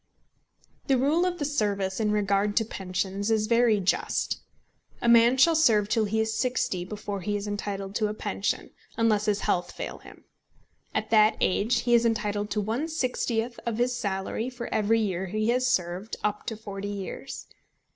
[0.87, 4.41] The rule of the service in regard to pensions is very just.
[4.99, 8.71] A man shall serve till he is sixty before he is entitled to a pension,
[8.97, 10.23] unless his health fail him.
[10.95, 15.27] At that age he is entitled to one sixtieth of his salary for every year
[15.27, 17.45] he has served up to forty years.